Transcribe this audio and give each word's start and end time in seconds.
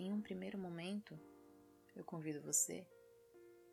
Em 0.00 0.10
um 0.14 0.22
primeiro 0.22 0.56
momento, 0.56 1.14
eu 1.94 2.02
convido 2.02 2.40
você 2.40 2.88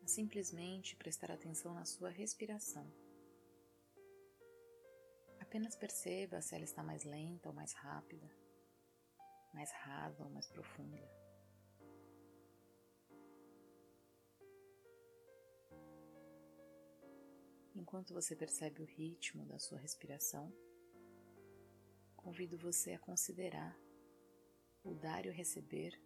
a 0.02 0.06
simplesmente 0.06 0.94
prestar 0.94 1.30
atenção 1.30 1.72
na 1.72 1.86
sua 1.86 2.10
respiração. 2.10 2.86
Apenas 5.40 5.74
perceba 5.74 6.42
se 6.42 6.54
ela 6.54 6.64
está 6.64 6.82
mais 6.82 7.02
lenta 7.04 7.48
ou 7.48 7.54
mais 7.54 7.72
rápida, 7.72 8.30
mais 9.54 9.72
rasa 9.72 10.22
ou 10.22 10.28
mais 10.28 10.46
profunda. 10.46 11.10
Enquanto 17.74 18.12
você 18.12 18.36
percebe 18.36 18.82
o 18.82 18.84
ritmo 18.84 19.46
da 19.46 19.58
sua 19.58 19.78
respiração, 19.78 20.52
convido 22.14 22.58
você 22.58 22.92
a 22.92 22.98
considerar 22.98 23.74
o 24.84 24.92
dar 24.92 25.24
e 25.24 25.30
o 25.30 25.32
receber 25.32 25.98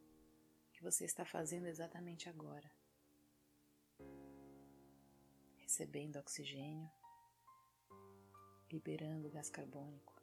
que 0.82 0.90
você 0.90 1.04
está 1.04 1.24
fazendo 1.24 1.66
exatamente 1.68 2.28
agora. 2.28 2.68
Recebendo 5.58 6.16
oxigênio, 6.16 6.90
liberando 8.68 9.30
gás 9.30 9.48
carbônico. 9.48 10.20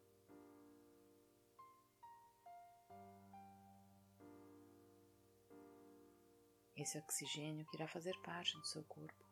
Esse 6.76 6.98
oxigênio 6.98 7.66
que 7.66 7.78
irá 7.78 7.88
fazer 7.88 8.16
parte 8.22 8.58
do 8.58 8.66
seu 8.66 8.84
corpo 8.84 9.26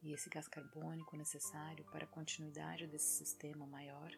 e 0.00 0.12
esse 0.12 0.30
gás 0.30 0.46
carbônico 0.46 1.16
necessário 1.16 1.84
para 1.90 2.04
a 2.04 2.08
continuidade 2.08 2.86
desse 2.86 3.18
sistema 3.18 3.66
maior 3.66 4.12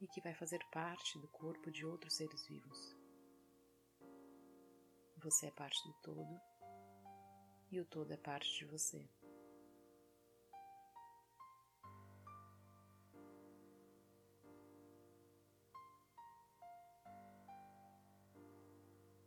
e 0.00 0.08
que 0.08 0.22
vai 0.22 0.34
fazer 0.34 0.64
parte 0.72 1.18
do 1.18 1.28
corpo 1.28 1.70
de 1.70 1.84
outros 1.84 2.16
seres 2.16 2.46
vivos. 2.46 3.03
Você 5.24 5.46
é 5.46 5.50
parte 5.50 5.82
do 5.88 5.94
todo 6.02 6.38
e 7.72 7.80
o 7.80 7.86
todo 7.86 8.12
é 8.12 8.16
parte 8.18 8.58
de 8.58 8.66
você. 8.66 9.08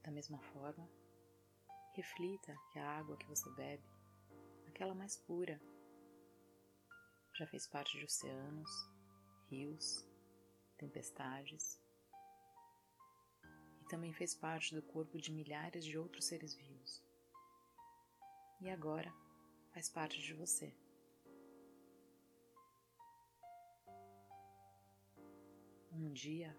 Da 0.04 0.12
mesma 0.12 0.40
forma, 0.54 0.88
reflita 1.96 2.56
que 2.72 2.78
a 2.78 3.00
água 3.00 3.18
que 3.18 3.26
você 3.26 3.50
bebe 3.56 3.84
aquela 4.68 4.94
mais 4.94 5.18
pura. 5.18 5.60
Já 7.34 7.48
fez 7.48 7.66
parte 7.66 7.98
de 7.98 8.06
oceanos, 8.06 8.70
rios, 9.50 10.08
tempestades 10.78 11.87
também 13.88 14.14
fez 14.14 14.36
parte 14.36 14.76
do 14.76 14.82
corpo 14.82 15.18
de 15.18 15.32
milhares 15.32 15.84
de 15.84 15.98
outros 15.98 16.26
seres 16.26 16.54
vivos. 16.54 17.04
E 18.62 18.70
agora 18.70 19.14
faz 19.74 19.90
parte 19.90 20.22
de 20.22 20.34
você. 20.34 20.76
Um 25.92 26.12
dia 26.12 26.56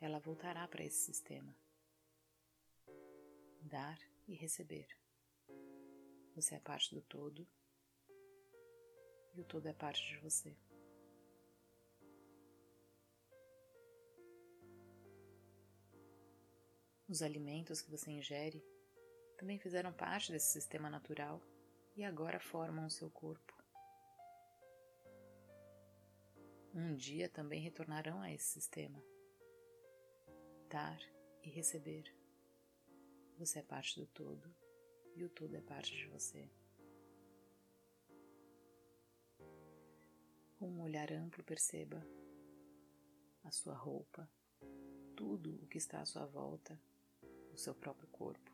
ela 0.00 0.18
voltará 0.18 0.66
para 0.68 0.84
esse 0.84 0.98
sistema. 0.98 1.56
Dar 3.62 3.98
e 4.28 4.34
receber. 4.34 4.86
Você 6.34 6.54
é 6.54 6.60
parte 6.60 6.94
do 6.94 7.00
todo 7.02 7.46
e 9.34 9.40
o 9.40 9.44
todo 9.44 9.66
é 9.66 9.72
parte 9.72 10.06
de 10.06 10.18
você. 10.18 10.56
Os 17.08 17.22
alimentos 17.22 17.80
que 17.80 17.90
você 17.90 18.10
ingere 18.10 18.64
também 19.38 19.58
fizeram 19.60 19.92
parte 19.92 20.32
desse 20.32 20.50
sistema 20.50 20.90
natural 20.90 21.40
e 21.94 22.02
agora 22.02 22.40
formam 22.40 22.86
o 22.86 22.90
seu 22.90 23.08
corpo. 23.10 23.54
Um 26.74 26.96
dia 26.96 27.28
também 27.28 27.60
retornarão 27.60 28.20
a 28.20 28.32
esse 28.32 28.46
sistema. 28.46 29.00
Dar 30.68 30.98
e 31.44 31.48
receber. 31.48 32.12
Você 33.38 33.60
é 33.60 33.62
parte 33.62 34.00
do 34.00 34.06
todo 34.08 34.52
e 35.14 35.24
o 35.24 35.28
todo 35.28 35.54
é 35.54 35.60
parte 35.60 35.96
de 35.96 36.06
você. 36.08 36.50
Com 40.58 40.68
um 40.68 40.82
olhar 40.82 41.12
amplo, 41.12 41.44
perceba 41.44 42.04
a 43.44 43.52
sua 43.52 43.74
roupa, 43.74 44.28
tudo 45.14 45.54
o 45.62 45.66
que 45.68 45.78
está 45.78 46.00
à 46.00 46.06
sua 46.06 46.26
volta, 46.26 46.78
o 47.56 47.58
seu 47.58 47.74
próprio 47.74 48.06
corpo. 48.08 48.52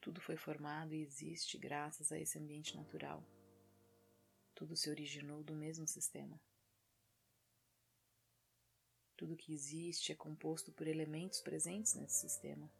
Tudo 0.00 0.20
foi 0.20 0.36
formado 0.36 0.94
e 0.94 1.00
existe 1.00 1.56
graças 1.56 2.10
a 2.10 2.18
esse 2.18 2.38
ambiente 2.38 2.76
natural. 2.76 3.24
Tudo 4.54 4.76
se 4.76 4.90
originou 4.90 5.44
do 5.44 5.54
mesmo 5.54 5.86
sistema. 5.86 6.40
Tudo 9.16 9.36
que 9.36 9.52
existe 9.52 10.12
é 10.12 10.14
composto 10.14 10.72
por 10.72 10.86
elementos 10.86 11.40
presentes 11.40 11.94
nesse 11.94 12.20
sistema 12.20 12.70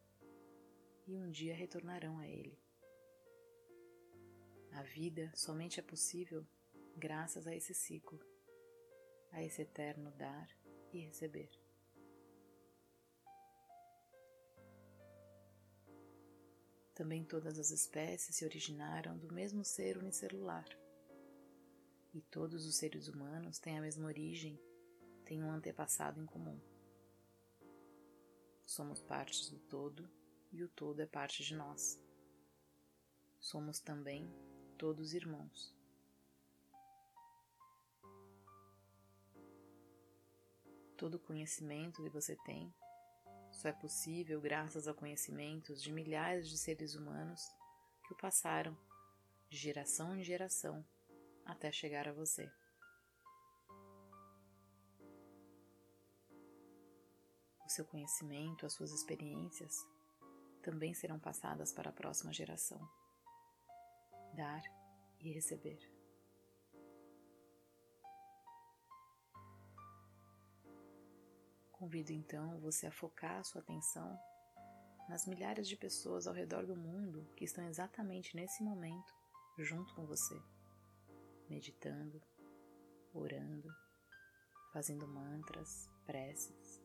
e 1.07 1.17
um 1.17 1.31
dia 1.31 1.55
retornarão 1.55 2.19
a 2.19 2.29
Ele. 2.29 2.59
A 4.73 4.83
vida 4.83 5.33
somente 5.35 5.81
é 5.81 5.83
possível 5.83 6.47
graças 6.97 7.47
a 7.47 7.55
esse 7.55 7.73
ciclo, 7.73 8.21
a 9.31 9.43
esse 9.43 9.63
eterno 9.63 10.11
dar 10.13 10.49
e 10.93 10.99
receber. 10.99 11.68
Também 16.99 17.25
todas 17.25 17.61
as 17.61 17.71
espécies 17.71 18.35
se 18.35 18.45
originaram 18.45 19.17
do 19.17 19.33
mesmo 19.33 19.65
ser 19.65 19.97
unicelular. 19.97 20.67
E 22.13 22.21
todos 22.21 22.67
os 22.67 22.77
seres 22.77 23.07
humanos 23.07 23.61
têm 23.61 23.79
a 23.79 23.81
mesma 23.81 24.09
origem, 24.09 24.61
têm 25.25 25.41
um 25.41 25.53
antepassado 25.53 26.21
em 26.21 26.27
comum. 26.27 26.61
Somos 28.67 29.01
partes 29.01 29.49
do 29.49 29.61
todo 29.61 30.11
e 30.51 30.65
o 30.65 30.69
todo 30.69 30.99
é 30.99 31.07
parte 31.07 31.45
de 31.45 31.55
nós. 31.55 32.03
Somos 33.39 33.79
também 33.79 34.29
todos 34.77 35.15
irmãos. 35.15 35.73
Todo 40.97 41.21
conhecimento 41.21 42.03
que 42.03 42.11
você 42.11 42.35
tem 42.45 42.75
só 43.59 43.69
é 43.69 43.73
possível 43.73 44.41
graças 44.41 44.87
a 44.87 44.95
conhecimentos 44.95 45.83
de 45.83 45.91
milhares 45.91 46.49
de 46.49 46.57
seres 46.57 46.95
humanos 46.95 47.43
que 48.07 48.13
o 48.13 48.17
passaram 48.17 48.79
de 49.51 49.57
geração 49.57 50.17
em 50.17 50.23
geração 50.23 50.87
até 51.45 51.73
chegar 51.73 52.07
a 52.07 52.13
você. 52.13 52.49
O 57.67 57.69
seu 57.69 57.85
conhecimento, 57.85 58.65
as 58.65 58.75
suas 58.75 58.93
experiências 58.93 59.75
também 60.63 60.95
serão 60.95 61.19
passadas 61.19 61.73
para 61.73 61.91
a 61.91 61.93
próxima 61.93 62.33
geração. 62.33 62.81
Dar 64.37 64.63
e 65.21 65.33
receber. 65.33 65.98
Convido 71.79 72.13
então 72.13 72.59
você 72.59 72.89
a 72.89 72.93
focar 72.93 73.45
sua 73.45 73.61
atenção 73.61 74.19
nas 75.09 75.27
milhares 75.27 75.69
de 75.69 75.77
pessoas 75.77 76.27
ao 76.27 76.35
redor 76.35 76.67
do 76.67 76.77
mundo 76.77 77.25
que 77.37 77.45
estão 77.45 77.65
exatamente 77.69 78.35
nesse 78.35 78.65
momento 78.65 79.15
junto 79.59 79.95
com 79.95 80.05
você, 80.05 80.35
meditando, 81.49 82.21
orando, 83.15 83.69
fazendo 84.73 85.07
mantras, 85.07 85.89
preces, 86.05 86.83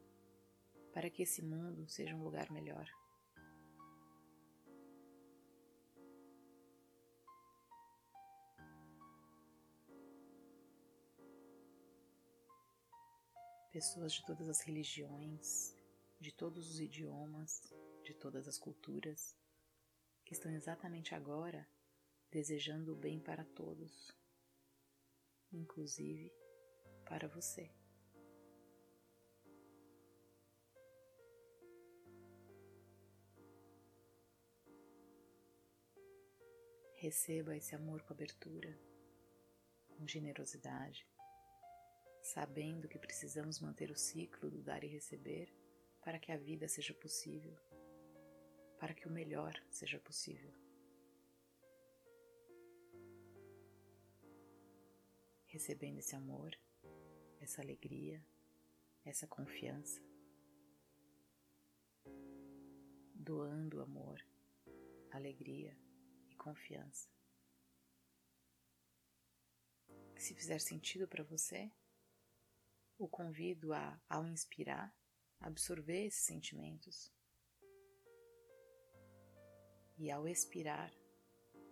para 0.94 1.10
que 1.10 1.24
esse 1.24 1.42
mundo 1.42 1.88
seja 1.90 2.16
um 2.16 2.24
lugar 2.24 2.52
melhor. 2.52 2.88
Pessoas 13.74 14.14
de 14.14 14.24
todas 14.24 14.48
as 14.48 14.62
religiões, 14.62 15.76
de 16.20 16.32
todos 16.32 16.70
os 16.70 16.80
idiomas, 16.80 17.60
de 18.04 18.14
todas 18.14 18.48
as 18.48 18.60
culturas, 18.60 19.36
que 20.24 20.34
estão 20.34 20.52
exatamente 20.52 21.16
agora 21.16 21.68
desejando 22.30 22.94
o 22.94 22.96
bem 22.96 23.20
para 23.20 23.44
todos, 23.44 24.16
inclusive 25.52 26.32
para 27.04 27.28
você. 27.28 27.74
Receba 36.98 37.58
esse 37.58 37.74
amor 37.76 38.04
com 38.04 38.14
abertura, 38.14 38.80
com 39.90 40.08
generosidade 40.08 41.08
sabendo 42.24 42.88
que 42.88 42.98
precisamos 42.98 43.60
manter 43.60 43.92
o 43.92 43.98
ciclo 43.98 44.50
do 44.50 44.62
dar 44.62 44.82
e 44.82 44.88
receber 44.88 45.54
para 46.02 46.18
que 46.18 46.32
a 46.32 46.38
vida 46.38 46.70
seja 46.70 46.94
possível, 46.94 47.54
para 48.80 48.94
que 48.94 49.06
o 49.06 49.12
melhor 49.12 49.54
seja 49.70 50.00
possível. 50.00 50.54
Recebendo 55.48 56.00
esse 56.00 56.16
amor, 56.16 56.58
essa 57.42 57.62
alegria, 57.62 58.26
essa 59.04 59.28
confiança, 59.28 60.02
doando 63.14 63.82
amor, 63.82 64.26
alegria 65.12 65.78
e 66.30 66.36
confiança. 66.36 67.10
Se 70.18 70.34
fizer 70.34 70.60
sentido 70.60 71.06
para 71.06 71.24
você, 71.24 71.70
o 72.98 73.08
convido 73.08 73.74
a, 73.74 74.00
ao 74.10 74.26
inspirar, 74.26 74.94
absorver 75.40 76.06
esses 76.06 76.26
sentimentos 76.26 77.12
e 79.98 80.10
ao 80.12 80.28
expirar, 80.28 80.92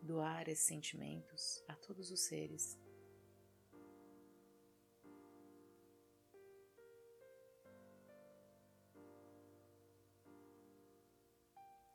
doar 0.02 0.48
esses 0.50 0.66
sentimentos 0.66 1.64
a 1.68 1.76
todos 1.76 2.12
os 2.12 2.22
seres. 2.22 2.78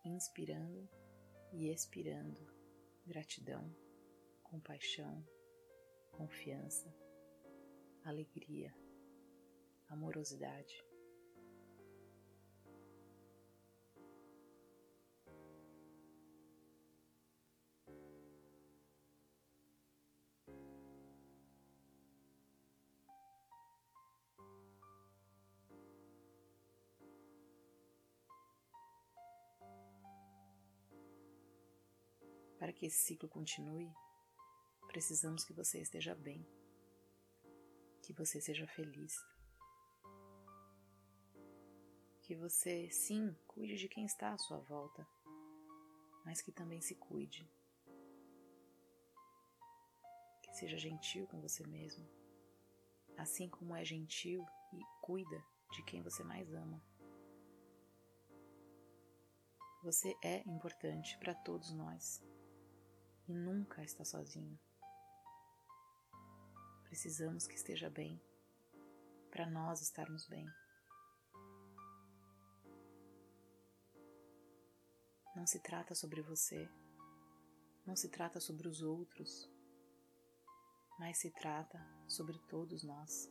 Inspirando 0.04 0.88
e 1.52 1.68
expirando 1.68 2.40
gratidão, 3.04 3.74
compaixão, 4.42 5.26
confiança, 6.12 6.94
alegria, 8.04 8.74
amorosidade. 9.88 10.84
Para 32.58 32.72
que 32.72 32.86
esse 32.86 32.98
ciclo 32.98 33.28
continue, 33.28 33.92
precisamos 34.88 35.44
que 35.44 35.52
você 35.52 35.80
esteja 35.80 36.14
bem, 36.14 36.44
que 38.02 38.12
você 38.12 38.40
seja 38.40 38.66
feliz, 38.66 39.14
que 42.26 42.34
você, 42.34 42.90
sim, 42.90 43.32
cuide 43.46 43.76
de 43.76 43.88
quem 43.88 44.04
está 44.04 44.32
à 44.32 44.38
sua 44.38 44.58
volta, 44.58 45.06
mas 46.24 46.42
que 46.42 46.50
também 46.50 46.80
se 46.80 46.96
cuide, 46.96 47.48
que 50.42 50.52
seja 50.56 50.76
gentil 50.76 51.28
com 51.28 51.40
você 51.40 51.64
mesmo, 51.68 52.04
assim 53.16 53.48
como 53.48 53.76
é 53.76 53.84
gentil 53.84 54.44
e 54.72 54.82
cuida 55.00 55.40
de 55.70 55.84
quem 55.84 56.02
você 56.02 56.24
mais 56.24 56.52
ama. 56.52 56.82
Você 59.84 60.12
é 60.20 60.38
importante 60.48 61.16
para 61.18 61.32
todos 61.32 61.72
nós 61.72 62.20
e 63.28 63.32
nunca 63.32 63.84
está 63.84 64.04
sozinho. 64.04 64.58
Precisamos 66.82 67.46
que 67.46 67.54
esteja 67.54 67.88
bem 67.88 68.20
para 69.30 69.48
nós 69.48 69.80
estarmos 69.80 70.26
bem. 70.26 70.44
Não 75.36 75.46
se 75.46 75.60
trata 75.60 75.94
sobre 75.94 76.22
você, 76.22 76.66
não 77.86 77.94
se 77.94 78.08
trata 78.08 78.40
sobre 78.40 78.66
os 78.66 78.80
outros, 78.80 79.46
mas 80.98 81.18
se 81.18 81.30
trata 81.30 81.78
sobre 82.08 82.38
todos 82.48 82.82
nós. 82.82 83.30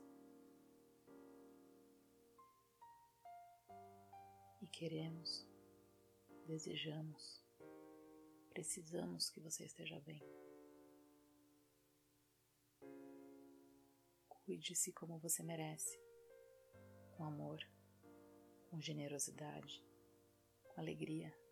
E 4.62 4.68
queremos, 4.68 5.48
desejamos, 6.46 7.44
precisamos 8.52 9.32
que 9.32 9.40
você 9.40 9.66
esteja 9.66 10.00
bem. 10.02 10.22
Cuide-se 14.30 14.94
como 14.94 15.18
você 15.18 15.42
merece, 15.42 16.00
com 17.18 17.26
amor, 17.26 17.60
com 18.70 18.80
generosidade, 18.80 19.84
com 20.64 20.80
alegria. 20.80 21.45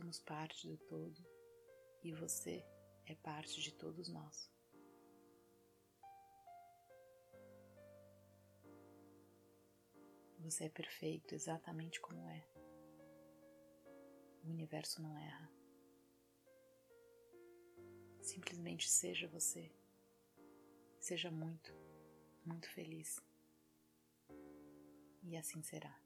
Somos 0.00 0.18
parte 0.18 0.66
do 0.66 0.78
todo 0.78 1.22
e 2.02 2.10
você 2.14 2.64
é 3.04 3.14
parte 3.16 3.60
de 3.60 3.70
todos 3.74 4.08
nós. 4.08 4.50
Você 10.38 10.64
é 10.64 10.68
perfeito 10.70 11.34
exatamente 11.34 12.00
como 12.00 12.26
é. 12.30 12.48
O 14.42 14.48
universo 14.48 15.02
não 15.02 15.18
erra. 15.18 15.52
Simplesmente 18.22 18.88
seja 18.88 19.28
você. 19.28 19.70
Seja 20.98 21.30
muito, 21.30 21.74
muito 22.46 22.70
feliz. 22.70 23.20
E 25.22 25.36
assim 25.36 25.62
será. 25.62 25.99